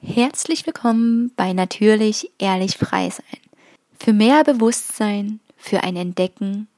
[0.00, 3.40] Herzlich willkommen bei Natürlich Ehrlich Frei Sein.
[3.98, 6.68] Für mehr Bewusstsein, für ein Entdecken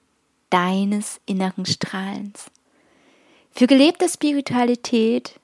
[0.48, 2.46] deines inneren Strahlens.
[3.52, 5.38] Für gelebte Spiritualität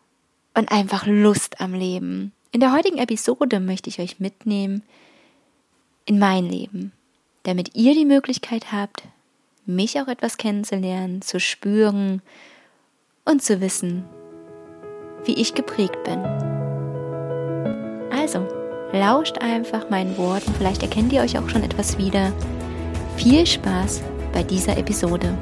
[0.54, 2.32] und einfach Lust am Leben.
[2.50, 4.82] In der heutigen Episode möchte ich euch mitnehmen
[6.06, 6.92] in mein Leben,
[7.42, 9.02] damit ihr die Möglichkeit habt,
[9.66, 12.22] mich auch etwas kennenzulernen, zu spüren
[13.26, 14.02] und zu wissen,
[15.26, 16.55] wie ich geprägt bin.
[18.26, 18.40] Also,
[18.92, 22.32] lauscht einfach meinen Worten, vielleicht erkennt ihr euch auch schon etwas wieder.
[23.16, 24.02] Viel Spaß
[24.32, 25.38] bei dieser Episode.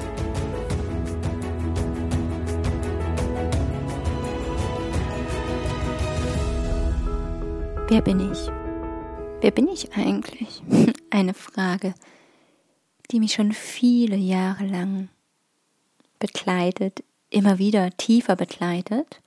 [7.88, 8.50] Wer bin ich?
[9.40, 10.62] Wer bin ich eigentlich?
[11.10, 11.94] Eine Frage,
[13.10, 15.08] die mich schon viele Jahre lang
[16.18, 19.22] begleitet, immer wieder tiefer begleitet.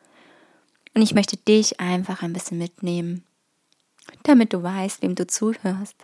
[0.93, 3.23] Und ich möchte dich einfach ein bisschen mitnehmen
[4.23, 5.95] damit du weißt, wem du zuhörst,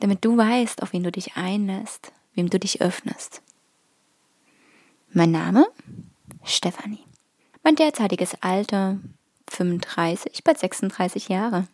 [0.00, 3.42] damit du weißt, auf wen du dich einlässt, wem du dich öffnest.
[5.12, 5.66] Mein Name?
[6.44, 7.04] Stefanie.
[7.62, 8.98] Mein derzeitiges Alter
[9.50, 11.66] 35, bald 36 Jahre.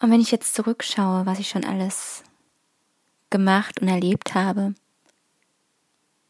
[0.00, 2.22] Und wenn ich jetzt zurückschaue, was ich schon alles
[3.30, 4.74] gemacht und erlebt habe,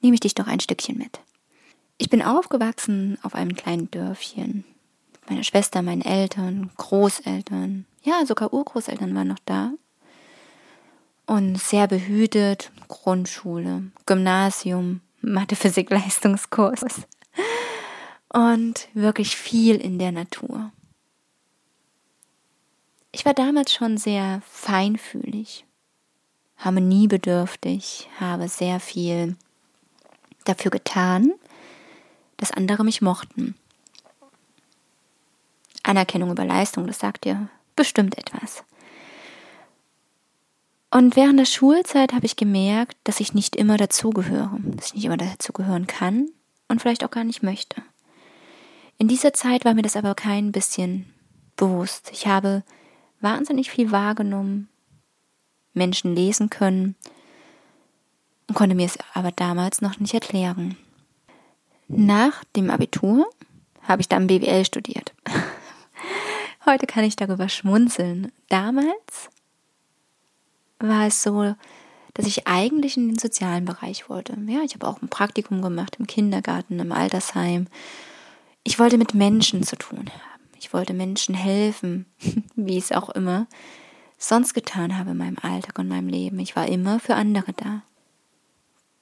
[0.01, 1.21] nehme ich dich doch ein Stückchen mit.
[1.99, 4.65] Ich bin aufgewachsen auf einem kleinen Dörfchen
[5.29, 9.73] meine Schwester, meine Eltern, Großeltern, ja, sogar Urgroßeltern waren noch da.
[11.27, 16.85] Und sehr behütet, Grundschule, Gymnasium, Mathe, Physik, Leistungskurs.
[18.29, 20.73] Und wirklich viel in der Natur.
[23.13, 25.67] Ich war damals schon sehr feinfühlig,
[26.57, 29.37] harmoniebedürftig, habe sehr viel
[30.45, 31.33] dafür getan,
[32.39, 33.55] dass andere mich mochten.
[35.83, 38.65] Anerkennung über Leistung, das sagt dir bestimmt etwas.
[40.91, 45.05] Und während der Schulzeit habe ich gemerkt, dass ich nicht immer dazugehöre, dass ich nicht
[45.07, 46.29] immer dazugehören kann
[46.69, 47.83] und vielleicht auch gar nicht möchte.
[48.99, 51.13] In dieser Zeit war mir das aber kein bisschen
[51.57, 52.11] bewusst.
[52.13, 52.63] Ich habe
[53.21, 54.69] wahnsinnig viel wahrgenommen,
[55.73, 56.95] Menschen lesen können
[58.49, 60.77] und konnte mir es aber damals noch nicht erklären.
[61.89, 63.29] Nach dem Abitur
[63.83, 65.15] habe ich dann BWL studiert.
[66.65, 68.31] Heute kann ich darüber schmunzeln.
[68.49, 69.31] Damals
[70.79, 71.55] war es so,
[72.15, 74.37] dass ich eigentlich in den sozialen Bereich wollte.
[74.47, 77.67] Ja, ich habe auch ein Praktikum gemacht im Kindergarten, im Altersheim.
[78.63, 80.49] Ich wollte mit Menschen zu tun haben.
[80.61, 82.07] Ich wollte Menschen helfen,
[82.55, 83.49] wie ich es auch immer
[84.19, 86.39] sonst getan habe in meinem Alltag und meinem Leben.
[86.39, 87.83] Ich war immer für andere da.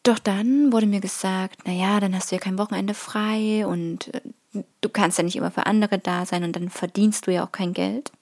[0.02, 4.14] Doch dann wurde mir gesagt, na ja, dann hast du ja kein Wochenende frei und
[4.14, 4.22] äh,
[4.52, 7.52] du kannst ja nicht immer für andere da sein und dann verdienst du ja auch
[7.52, 8.12] kein Geld.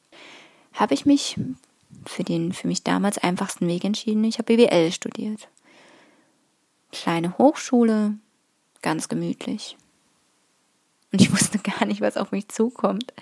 [0.74, 1.38] Habe ich mich
[2.06, 4.24] für den für mich damals einfachsten Weg entschieden.
[4.24, 5.48] Ich habe BWL studiert.
[6.92, 8.14] Kleine Hochschule,
[8.82, 9.76] ganz gemütlich.
[11.12, 13.12] Und ich wusste gar nicht, was auf mich zukommt.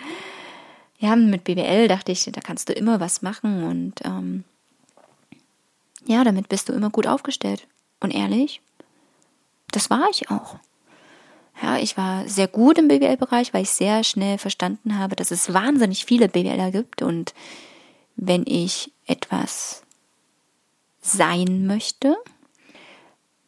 [0.99, 4.45] Ja, mit BWL dachte ich, da kannst du immer was machen und ähm,
[6.07, 7.67] ja, damit bist du immer gut aufgestellt.
[8.01, 8.63] Und ehrlich,
[9.73, 10.57] das war ich auch.
[11.63, 15.55] Ja, ich war sehr gut im BWL-Bereich, weil ich sehr schnell verstanden habe, dass es
[15.55, 17.35] wahnsinnig viele BWLer gibt und
[18.17, 19.83] wenn ich etwas
[21.01, 22.17] sein möchte,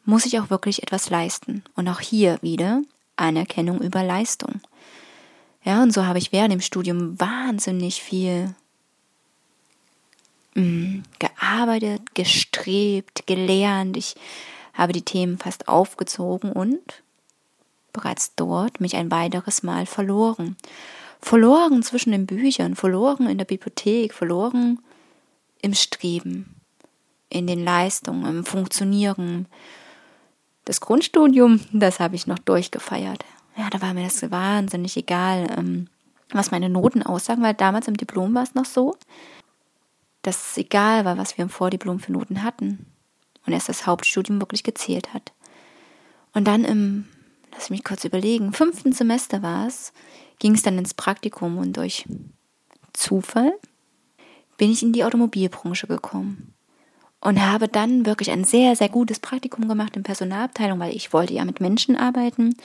[0.05, 1.63] muss ich auch wirklich etwas leisten.
[1.75, 2.81] Und auch hier wieder
[3.15, 4.61] Anerkennung über Leistung.
[5.63, 8.55] Ja, und so habe ich während dem Studium wahnsinnig viel
[10.55, 13.97] mh, gearbeitet, gestrebt, gelernt.
[13.97, 14.15] Ich
[14.73, 17.03] habe die Themen fast aufgezogen und
[17.99, 20.55] bereits dort mich ein weiteres Mal verloren.
[21.21, 24.79] Verloren zwischen den Büchern, verloren in der Bibliothek, verloren
[25.61, 26.55] im Streben,
[27.29, 29.47] in den Leistungen, im Funktionieren.
[30.63, 33.25] Das Grundstudium, das habe ich noch durchgefeiert.
[33.57, 35.89] Ja, da war mir das wahnsinnig egal, ähm,
[36.31, 38.95] was meine Noten aussagen, weil damals im Diplom war es noch so,
[40.21, 42.85] dass es egal war, was wir im Vordiplom für Noten hatten.
[43.45, 45.33] Und erst das Hauptstudium wirklich gezählt hat.
[46.33, 47.05] Und dann im
[47.59, 49.91] lass mich kurz überlegen, fünften Semester war es,
[50.39, 52.05] ging es dann ins Praktikum und durch
[52.93, 53.51] Zufall
[54.57, 56.53] bin ich in die Automobilbranche gekommen
[57.19, 61.33] und habe dann wirklich ein sehr, sehr gutes Praktikum gemacht in Personalabteilung, weil ich wollte
[61.33, 62.55] ja mit Menschen arbeiten.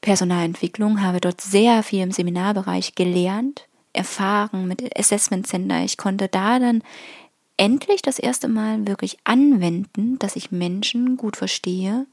[0.00, 5.84] Personalentwicklung, habe dort sehr viel im Seminarbereich gelernt, erfahren mit Assessment Center.
[5.84, 6.82] Ich konnte da dann
[7.58, 12.06] endlich das erste Mal wirklich anwenden, dass ich Menschen gut verstehe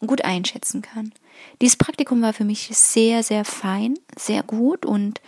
[0.00, 1.12] und gut einschätzen kann.
[1.60, 5.20] Dieses Praktikum war für mich sehr, sehr fein, sehr gut und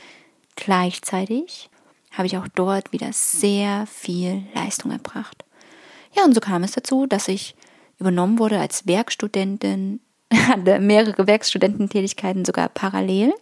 [0.56, 1.69] Gleichzeitig
[2.12, 5.44] habe ich auch dort wieder sehr viel Leistung erbracht.
[6.16, 7.56] Ja, und so kam es dazu, dass ich
[7.99, 10.00] übernommen wurde als Werkstudentin,
[10.32, 13.32] hatte mehrere Werkstudententätigkeiten sogar parallel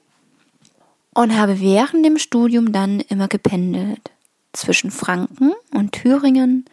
[1.14, 4.10] und habe während dem Studium dann immer gependelt
[4.54, 6.64] zwischen Franken und Thüringen,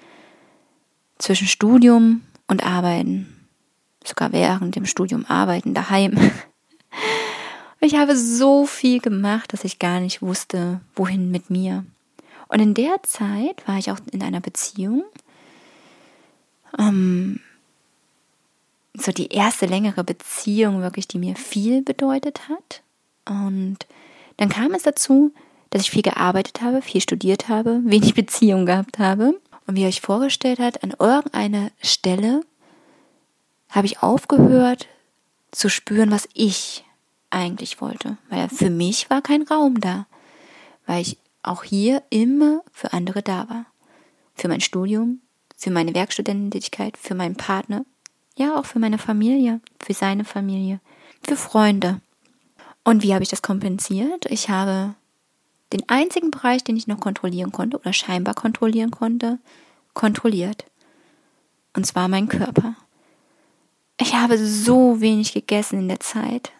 [1.17, 3.38] zwischen Studium und Arbeiten,
[4.03, 6.31] sogar während dem Studium arbeiten daheim.
[7.81, 11.85] Ich habe so viel gemacht, dass ich gar nicht wusste, wohin mit mir.
[12.49, 15.05] Und in der Zeit war ich auch in einer Beziehung.
[16.77, 17.39] Ähm,
[18.93, 22.81] so die erste längere Beziehung wirklich, die mir viel bedeutet hat.
[23.25, 23.77] Und
[24.37, 25.31] dann kam es dazu,
[25.69, 29.39] dass ich viel gearbeitet habe, viel studiert habe, wenig Beziehung gehabt habe.
[29.67, 32.41] Und wie ihr euch vorgestellt hat, an irgendeiner Stelle
[33.69, 34.87] habe ich aufgehört
[35.51, 36.83] zu spüren, was ich
[37.29, 38.17] eigentlich wollte.
[38.29, 40.07] Weil für mich war kein Raum da.
[40.85, 43.65] Weil ich auch hier immer für andere da war.
[44.35, 45.21] Für mein Studium,
[45.55, 47.85] für meine Werkstudententätigkeit, für meinen Partner,
[48.35, 50.79] ja auch für meine Familie, für seine Familie,
[51.21, 52.01] für Freunde.
[52.83, 54.25] Und wie habe ich das kompensiert?
[54.29, 54.95] Ich habe
[55.73, 59.39] den einzigen Bereich, den ich noch kontrollieren konnte oder scheinbar kontrollieren konnte,
[59.93, 60.65] kontrolliert.
[61.75, 62.75] Und zwar mein Körper.
[64.01, 66.51] Ich habe so wenig gegessen in der Zeit.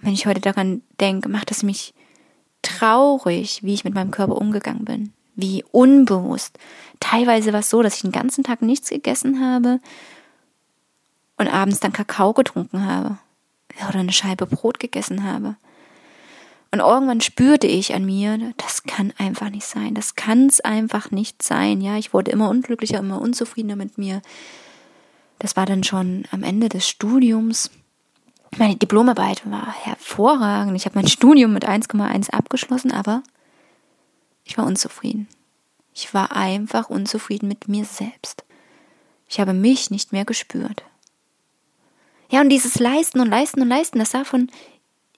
[0.00, 1.94] Wenn ich heute daran denke, macht es mich
[2.62, 5.12] traurig, wie ich mit meinem Körper umgegangen bin.
[5.36, 6.58] Wie unbewusst.
[6.98, 9.78] Teilweise war es so, dass ich den ganzen Tag nichts gegessen habe
[11.36, 13.18] und abends dann Kakao getrunken habe.
[13.88, 15.54] Oder eine Scheibe Brot gegessen habe.
[16.72, 19.94] Und irgendwann spürte ich an mir, das kann einfach nicht sein.
[19.94, 21.80] Das kann es einfach nicht sein.
[21.80, 24.20] Ja, ich wurde immer unglücklicher, immer unzufriedener mit mir.
[25.38, 27.70] Das war dann schon am Ende des Studiums.
[28.56, 30.76] Meine Diplomarbeit war hervorragend.
[30.76, 33.22] Ich habe mein Studium mit 1,1 abgeschlossen, aber
[34.44, 35.28] ich war unzufrieden.
[35.94, 38.44] Ich war einfach unzufrieden mit mir selbst.
[39.28, 40.82] Ich habe mich nicht mehr gespürt.
[42.30, 44.50] Ja, und dieses Leisten und Leisten und Leisten, das sah von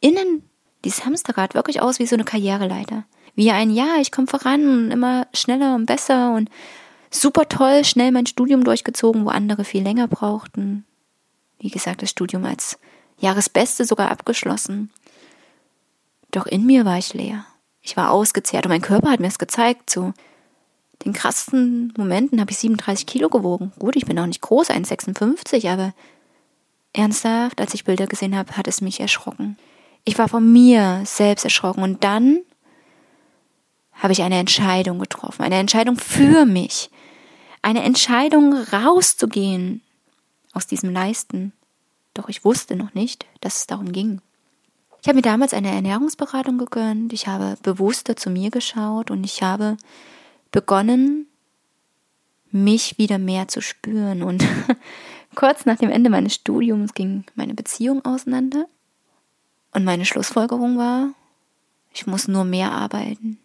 [0.00, 0.48] innen,
[0.84, 3.04] dieses Hamsterrad, wirklich aus wie so eine Karriereleiter.
[3.34, 6.50] Wie ein Ja, ich komme voran und immer schneller und besser und
[7.10, 10.84] super toll, schnell mein Studium durchgezogen, wo andere viel länger brauchten.
[11.58, 12.78] Wie gesagt, das Studium als
[13.18, 14.90] Jahresbeste sogar abgeschlossen.
[16.30, 17.44] Doch in mir war ich leer.
[17.82, 19.90] Ich war ausgezehrt und mein Körper hat mir es gezeigt.
[19.90, 20.14] Zu
[21.04, 23.72] den krassesten Momenten habe ich 37 Kilo gewogen.
[23.78, 25.92] Gut, ich bin auch nicht groß, 1,56, aber
[26.92, 29.56] ernsthaft, als ich Bilder gesehen habe, hat es mich erschrocken.
[30.04, 32.40] Ich war von mir selbst erschrocken und dann
[33.92, 36.90] habe ich eine Entscheidung getroffen, eine Entscheidung für mich,
[37.62, 39.82] eine Entscheidung rauszugehen
[40.52, 41.52] aus diesem Leisten,
[42.14, 44.20] doch ich wusste noch nicht, dass es darum ging.
[45.02, 49.42] Ich habe mir damals eine Ernährungsberatung gegönnt, ich habe bewusster zu mir geschaut und ich
[49.42, 49.76] habe
[50.50, 51.26] begonnen,
[52.50, 54.22] mich wieder mehr zu spüren.
[54.22, 54.44] Und
[55.34, 58.66] kurz nach dem Ende meines Studiums ging meine Beziehung auseinander.
[59.72, 61.10] Und meine Schlussfolgerung war,
[61.94, 63.38] ich muss nur mehr arbeiten.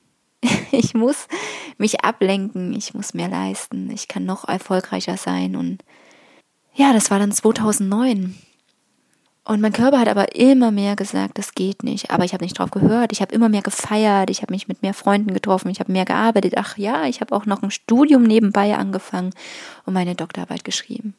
[0.72, 1.28] Ich muss
[1.78, 5.56] mich ablenken, ich muss mehr leisten, ich kann noch erfolgreicher sein.
[5.56, 5.84] Und
[6.74, 8.36] ja, das war dann 2009.
[9.48, 12.10] Und mein Körper hat aber immer mehr gesagt, das geht nicht.
[12.10, 13.12] Aber ich habe nicht drauf gehört.
[13.12, 14.32] Ich habe immer mehr gefeiert.
[14.32, 15.70] Ich habe mich mit mehr Freunden getroffen.
[15.70, 16.56] Ich habe mehr gearbeitet.
[16.58, 19.34] Ach ja, ich habe auch noch ein Studium nebenbei angefangen
[19.86, 21.14] und meine Doktorarbeit geschrieben.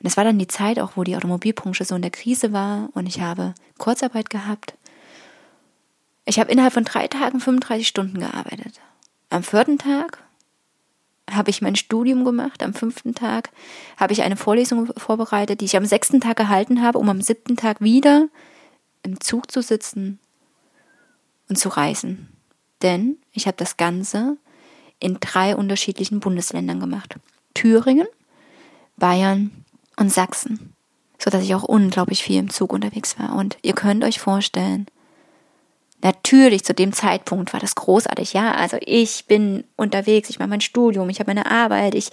[0.00, 2.88] Und es war dann die Zeit auch, wo die Automobilbranche so in der Krise war
[2.94, 4.74] und ich habe Kurzarbeit gehabt.
[6.28, 8.82] Ich habe innerhalb von drei Tagen 35 Stunden gearbeitet.
[9.30, 10.22] Am vierten Tag
[11.30, 12.62] habe ich mein Studium gemacht.
[12.62, 13.48] Am fünften Tag
[13.96, 17.56] habe ich eine Vorlesung vorbereitet, die ich am sechsten Tag gehalten habe, um am siebten
[17.56, 18.28] Tag wieder
[19.02, 20.18] im Zug zu sitzen
[21.48, 22.28] und zu reisen.
[22.82, 24.36] Denn ich habe das Ganze
[25.00, 27.16] in drei unterschiedlichen Bundesländern gemacht.
[27.54, 28.06] Thüringen,
[28.98, 29.64] Bayern
[29.96, 30.74] und Sachsen.
[31.18, 33.34] So dass ich auch unglaublich viel im Zug unterwegs war.
[33.34, 34.86] Und ihr könnt euch vorstellen,
[36.00, 38.32] Natürlich, zu dem Zeitpunkt war das großartig.
[38.32, 42.10] Ja, also ich bin unterwegs, ich mache mein Studium, ich habe meine Arbeit, ich,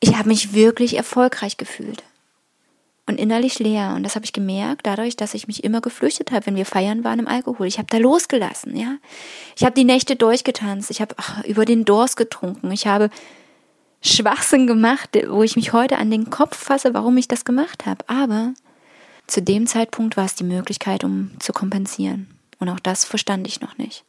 [0.00, 2.02] ich habe mich wirklich erfolgreich gefühlt
[3.08, 3.94] und innerlich leer.
[3.96, 7.04] Und das habe ich gemerkt, dadurch, dass ich mich immer geflüchtet habe, wenn wir feiern
[7.04, 7.66] waren im Alkohol.
[7.66, 8.96] Ich habe da losgelassen, ja.
[9.56, 11.14] Ich habe die Nächte durchgetanzt, ich habe
[11.46, 13.10] über den Durst getrunken, ich habe
[14.00, 18.04] Schwachsinn gemacht, wo ich mich heute an den Kopf fasse, warum ich das gemacht habe.
[18.08, 18.52] Aber
[19.28, 22.28] zu dem Zeitpunkt war es die Möglichkeit, um zu kompensieren.
[22.58, 24.04] Und auch das verstand ich noch nicht.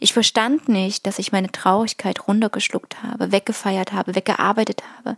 [0.00, 5.16] Ich verstand nicht, dass ich meine Traurigkeit runtergeschluckt habe, weggefeiert habe, weggearbeitet habe.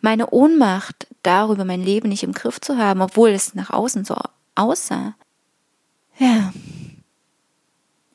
[0.00, 4.16] Meine Ohnmacht darüber, mein Leben nicht im Griff zu haben, obwohl es nach außen so
[4.54, 5.14] aussah.
[6.18, 6.52] Ja.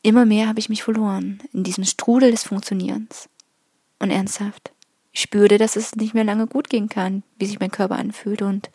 [0.01, 3.29] immer mehr habe ich mich verloren in diesem Strudel des Funktionierens.
[3.99, 4.73] Und ernsthaft,
[5.13, 8.41] ich spürte, dass es nicht mehr lange gut gehen kann, wie sich mein Körper anfühlt.
[8.41, 8.69] Und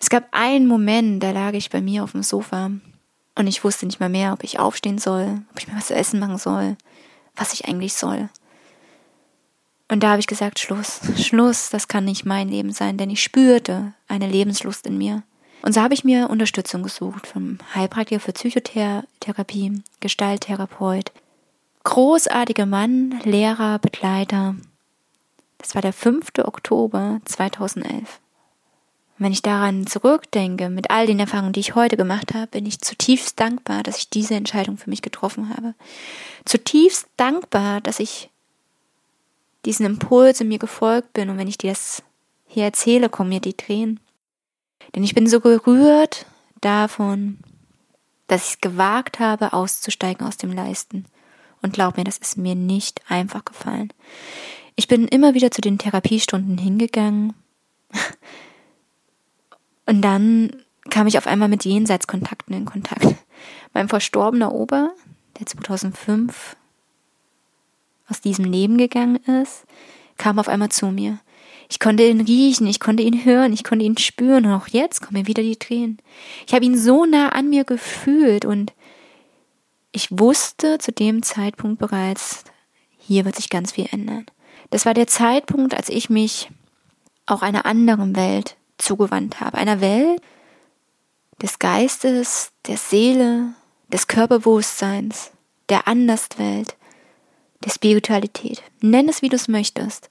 [0.00, 2.70] es gab einen Moment, da lag ich bei mir auf dem Sofa
[3.36, 5.94] und ich wusste nicht mal mehr, ob ich aufstehen soll, ob ich mir was zu
[5.94, 6.76] essen machen soll,
[7.36, 8.28] was ich eigentlich soll.
[9.88, 13.22] Und da habe ich gesagt, Schluss, Schluss, das kann nicht mein Leben sein, denn ich
[13.22, 15.22] spürte eine Lebenslust in mir.
[15.62, 21.12] Und so habe ich mir Unterstützung gesucht vom Heilpraktiker für Psychotherapie, Gestalttherapeut,
[21.84, 24.56] großartiger Mann, Lehrer, Begleiter.
[25.58, 26.26] Das war der 5.
[26.44, 28.20] Oktober 2011.
[29.16, 32.80] Wenn ich daran zurückdenke, mit all den Erfahrungen, die ich heute gemacht habe, bin ich
[32.80, 35.74] zutiefst dankbar, dass ich diese Entscheidung für mich getroffen habe.
[36.44, 38.30] Zutiefst dankbar, dass ich
[39.64, 42.02] diesen Impuls in mir gefolgt bin und wenn ich dir das
[42.46, 44.00] hier erzähle, kommen mir die Tränen.
[44.94, 46.26] Denn ich bin so gerührt
[46.60, 47.38] davon,
[48.26, 51.06] dass ich es gewagt habe, auszusteigen aus dem Leisten.
[51.62, 53.92] Und glaub mir, das ist mir nicht einfach gefallen.
[54.76, 57.32] Ich bin immer wieder zu den Therapiestunden hingegangen.
[59.86, 60.50] Und dann
[60.90, 63.14] kam ich auf einmal mit Jenseitskontakten in Kontakt.
[63.72, 64.90] Mein verstorbener Opa,
[65.38, 66.56] der 2005
[68.08, 69.64] aus diesem Leben gegangen ist,
[70.16, 71.18] kam auf einmal zu mir.
[71.68, 75.00] Ich konnte ihn riechen, ich konnte ihn hören, ich konnte ihn spüren und auch jetzt
[75.00, 75.98] kommen mir wieder die Tränen.
[76.46, 78.72] Ich habe ihn so nah an mir gefühlt und
[79.92, 82.44] ich wusste zu dem Zeitpunkt bereits,
[82.98, 84.26] hier wird sich ganz viel ändern.
[84.70, 86.50] Das war der Zeitpunkt, als ich mich
[87.26, 89.58] auch einer anderen Welt zugewandt habe.
[89.58, 90.20] Einer Welt
[91.42, 93.54] des Geistes, der Seele,
[93.88, 95.30] des Körperbewusstseins,
[95.68, 96.76] der Anderswelt,
[97.64, 98.62] der Spiritualität.
[98.80, 100.10] Nenn es, wie du es möchtest.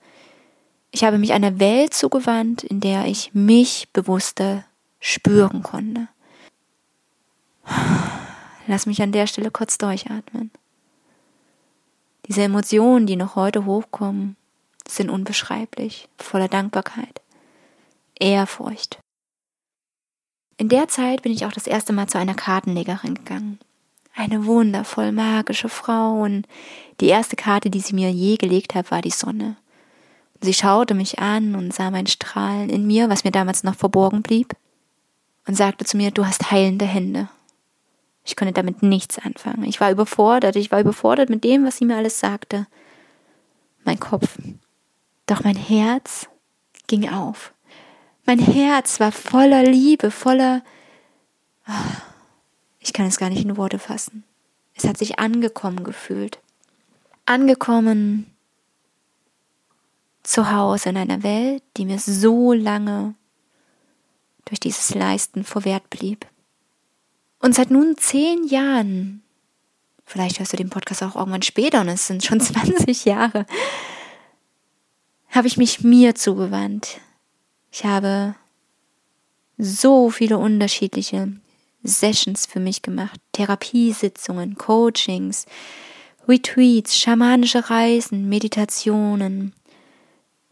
[0.92, 4.64] Ich habe mich einer Welt zugewandt, in der ich mich bewusster
[5.00, 6.08] spüren konnte.
[8.68, 10.52] Lass mich an der Stelle kurz durchatmen.
[12.28, 14.38] Diese Emotionen, die noch heute hochkommen,
[14.88, 17.22] sind unbeschreiblich, voller Dankbarkeit,
[18.24, 19.00] Ehrfurcht.
[20.56, 23.60] In der Zeit bin ich auch das erste Mal zu einer Kartenlegerin gegangen.
[24.16, 26.48] Eine wundervoll magische Frau und
[27.02, 29.58] die erste Karte, die sie mir je gelegt hat, war die Sonne.
[30.40, 34.22] Sie schaute mich an und sah mein Strahlen in mir, was mir damals noch verborgen
[34.22, 34.56] blieb,
[35.46, 37.28] und sagte zu mir, du hast heilende Hände.
[38.24, 39.66] Ich konnte damit nichts anfangen.
[39.66, 42.68] Ich war überfordert, ich war überfordert mit dem, was sie mir alles sagte.
[43.84, 44.38] Mein Kopf.
[45.26, 46.30] Doch mein Herz
[46.88, 47.54] ging auf.
[48.26, 50.64] Mein Herz war voller Liebe, voller...
[52.80, 54.24] Ich kann es gar nicht in Worte fassen.
[54.76, 56.40] Es hat sich angekommen gefühlt.
[57.26, 58.34] Angekommen
[60.24, 63.16] zu Hause in einer Welt, die mir so lange
[64.46, 66.26] durch dieses Leisten verwehrt blieb.
[67.40, 69.22] Und seit nun zehn Jahren,
[70.06, 73.46] vielleicht hörst du den Podcast auch irgendwann später und es sind schon 20 Jahre,
[75.30, 77.00] habe ich mich mir zugewandt.
[77.76, 78.36] Ich habe
[79.58, 81.34] so viele unterschiedliche
[81.82, 85.48] Sessions für mich gemacht, Therapiesitzungen, Coachings,
[86.28, 89.54] Retreats, schamanische Reisen, Meditationen,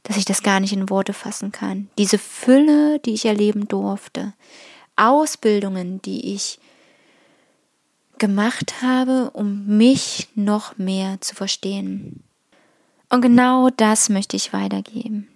[0.02, 1.92] dass ich das gar nicht in Worte fassen kann.
[2.00, 4.34] Diese Fülle, die ich erleben durfte,
[4.96, 6.58] Ausbildungen, die ich
[8.18, 12.24] gemacht habe, um mich noch mehr zu verstehen.
[13.10, 15.31] Und genau das möchte ich weitergeben.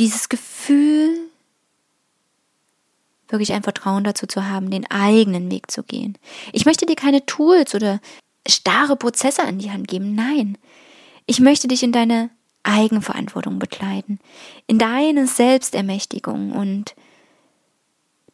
[0.00, 1.30] Dieses Gefühl,
[3.28, 6.16] wirklich ein Vertrauen dazu zu haben, den eigenen Weg zu gehen.
[6.52, 8.00] Ich möchte dir keine Tools oder
[8.48, 10.14] starre Prozesse an die Hand geben.
[10.14, 10.58] Nein.
[11.26, 12.30] Ich möchte dich in deine
[12.62, 14.18] Eigenverantwortung begleiten,
[14.66, 16.52] in deine Selbstermächtigung.
[16.52, 16.94] Und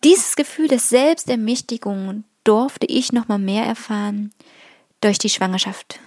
[0.04, 4.32] dieses Gefühl der Selbstermächtigung durfte ich nochmal mehr erfahren
[5.00, 5.99] durch die Schwangerschaft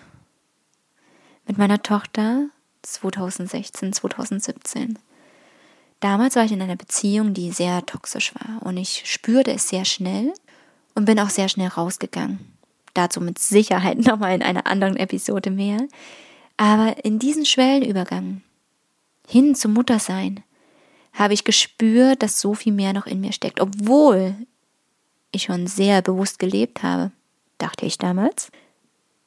[1.47, 2.47] mit meiner Tochter
[2.81, 4.97] 2016, 2017.
[5.99, 9.85] Damals war ich in einer Beziehung, die sehr toxisch war und ich spürte es sehr
[9.85, 10.33] schnell
[10.95, 12.39] und bin auch sehr schnell rausgegangen.
[12.93, 15.87] Dazu mit Sicherheit nochmal in einer anderen Episode mehr.
[16.57, 18.41] Aber in diesen Schwellenübergang
[19.27, 20.43] hin zum Muttersein
[21.13, 24.35] habe ich gespürt, dass so viel mehr noch in mir steckt, obwohl
[25.31, 27.11] ich schon sehr bewusst gelebt habe,
[27.57, 28.51] dachte ich damals.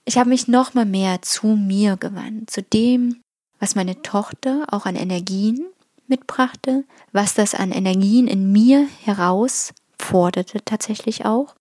[0.04, 3.22] Ich habe mich noch mal mehr zu mir gewandt, zu dem,
[3.60, 5.66] was meine Tochter auch an Energien
[6.12, 11.54] mitbrachte, was das an Energien in mir herausforderte tatsächlich auch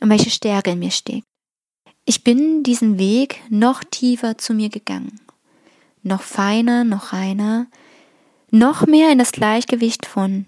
[0.00, 1.26] und welche Stärke in mir steckt.
[2.04, 5.20] Ich bin diesen Weg noch tiefer zu mir gegangen,
[6.02, 7.66] noch feiner, noch reiner,
[8.50, 10.46] noch mehr in das Gleichgewicht von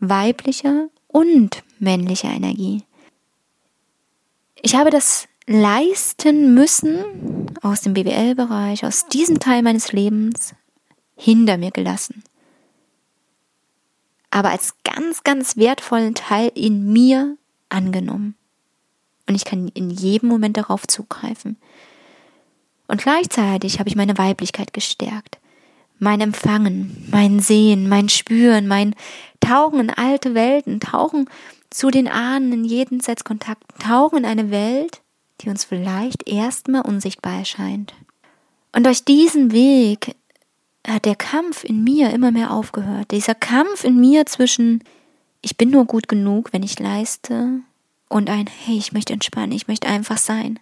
[0.00, 2.82] weiblicher und männlicher Energie.
[4.62, 10.54] Ich habe das leisten müssen aus dem BWL-Bereich, aus diesem Teil meines Lebens
[11.16, 12.22] hinter mir gelassen.
[14.30, 17.36] Aber als ganz, ganz wertvollen Teil in mir
[17.68, 18.34] angenommen.
[19.28, 21.56] Und ich kann in jedem Moment darauf zugreifen.
[22.88, 25.38] Und gleichzeitig habe ich meine Weiblichkeit gestärkt.
[25.98, 28.94] Mein Empfangen, mein Sehen, mein Spüren, mein
[29.40, 31.28] Tauchen in alte Welten, Tauchen
[31.70, 35.02] zu den Ahnen in jeden Setzkontakt, Tauchen in eine Welt,
[35.40, 37.94] die uns vielleicht erstmal unsichtbar erscheint.
[38.72, 40.14] Und durch diesen Weg
[40.92, 43.10] hat der Kampf in mir immer mehr aufgehört.
[43.10, 44.82] Dieser Kampf in mir zwischen
[45.40, 47.60] ich bin nur gut genug, wenn ich leiste
[48.08, 50.58] und ein hey, ich möchte entspannen, ich möchte einfach sein.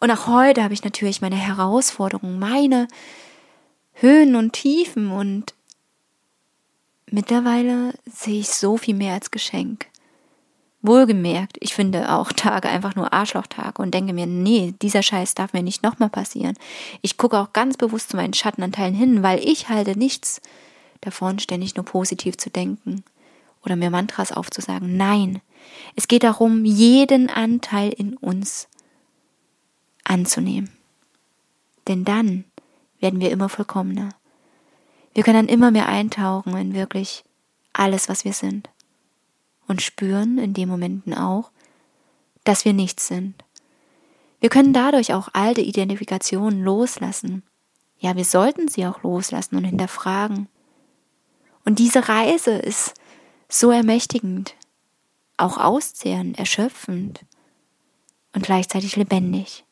[0.00, 2.88] Und auch heute habe ich natürlich meine Herausforderungen, meine
[3.94, 5.54] Höhen und Tiefen und
[7.06, 9.86] mittlerweile sehe ich so viel mehr als Geschenk.
[10.82, 15.52] Wohlgemerkt, ich finde auch Tage einfach nur Arschlochtage und denke mir, nee, dieser Scheiß darf
[15.52, 16.56] mir nicht nochmal passieren.
[17.02, 20.40] Ich gucke auch ganz bewusst zu meinen Schattenanteilen hin, weil ich halte nichts
[21.02, 23.04] davon, ständig nur positiv zu denken
[23.62, 24.96] oder mir Mantras aufzusagen.
[24.96, 25.42] Nein,
[25.96, 28.66] es geht darum, jeden Anteil in uns
[30.04, 30.70] anzunehmen.
[31.88, 32.44] Denn dann
[33.00, 34.10] werden wir immer vollkommener.
[35.12, 37.22] Wir können dann immer mehr eintauchen in wirklich
[37.74, 38.70] alles, was wir sind
[39.70, 41.52] und spüren in den Momenten auch,
[42.42, 43.36] dass wir nichts sind.
[44.40, 47.44] Wir können dadurch auch alte Identifikationen loslassen.
[48.00, 50.48] Ja, wir sollten sie auch loslassen und hinterfragen.
[51.64, 52.94] Und diese Reise ist
[53.48, 54.56] so ermächtigend,
[55.36, 57.20] auch auszehrend, erschöpfend
[58.34, 59.64] und gleichzeitig lebendig.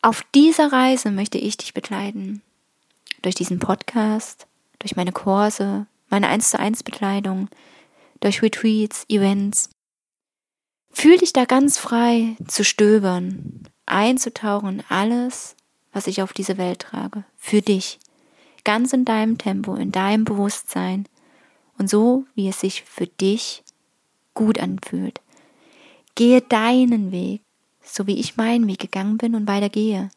[0.00, 2.40] Auf dieser Reise möchte ich dich begleiten.
[3.20, 4.46] Durch diesen Podcast,
[4.78, 7.48] durch meine Kurse, meine 1 zu 1 Bekleidung,
[8.20, 9.70] durch Retreats, Events.
[10.90, 15.56] Fühl dich da ganz frei zu stöbern, einzutauchen in alles,
[15.92, 17.98] was ich auf diese Welt trage, für dich,
[18.64, 21.06] ganz in deinem Tempo, in deinem Bewusstsein
[21.78, 23.62] und so, wie es sich für dich
[24.34, 25.20] gut anfühlt.
[26.14, 27.42] Gehe deinen Weg,
[27.82, 30.10] so wie ich meinen Weg gegangen bin und weiter gehe.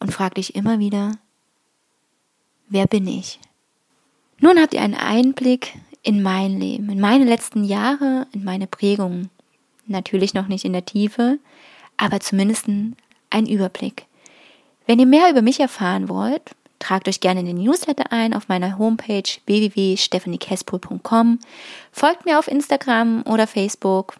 [0.00, 1.18] Und frag dich immer wieder,
[2.68, 3.40] wer bin ich?
[4.40, 5.74] Nun habt ihr einen Einblick
[6.08, 9.28] in mein Leben, in meine letzten Jahre, in meine Prägungen.
[9.86, 11.38] Natürlich noch nicht in der Tiefe,
[11.98, 14.06] aber zumindest ein Überblick.
[14.86, 16.40] Wenn ihr mehr über mich erfahren wollt,
[16.78, 21.40] tragt euch gerne in den Newsletter ein auf meiner Homepage www.stephaniekespol.com.
[21.92, 24.16] Folgt mir auf Instagram oder Facebook,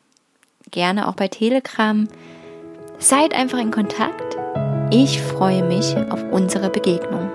[0.70, 2.06] gerne auch bei Telegram.
[2.98, 4.36] Seid einfach in Kontakt.
[4.90, 7.27] Ich freue mich auf unsere Begegnung.